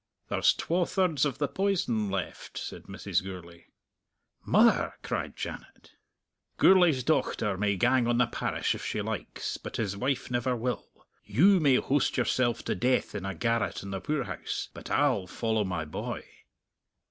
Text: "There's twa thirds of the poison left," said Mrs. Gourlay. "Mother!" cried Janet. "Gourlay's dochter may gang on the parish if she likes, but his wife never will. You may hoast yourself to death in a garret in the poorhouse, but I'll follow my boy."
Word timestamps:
"There's 0.29 0.55
twa 0.55 0.87
thirds 0.87 1.25
of 1.25 1.37
the 1.37 1.47
poison 1.47 2.09
left," 2.09 2.57
said 2.57 2.85
Mrs. 2.85 3.23
Gourlay. 3.23 3.67
"Mother!" 4.43 4.95
cried 5.03 5.35
Janet. 5.35 5.91
"Gourlay's 6.57 7.03
dochter 7.03 7.55
may 7.55 7.75
gang 7.77 8.07
on 8.07 8.17
the 8.17 8.25
parish 8.25 8.73
if 8.73 8.83
she 8.83 9.03
likes, 9.03 9.57
but 9.57 9.77
his 9.77 9.95
wife 9.95 10.31
never 10.31 10.55
will. 10.55 10.89
You 11.23 11.59
may 11.59 11.75
hoast 11.75 12.17
yourself 12.17 12.63
to 12.63 12.73
death 12.73 13.13
in 13.13 13.27
a 13.27 13.35
garret 13.35 13.83
in 13.83 13.91
the 13.91 14.01
poorhouse, 14.01 14.69
but 14.73 14.89
I'll 14.89 15.27
follow 15.27 15.63
my 15.63 15.85
boy." 15.85 16.23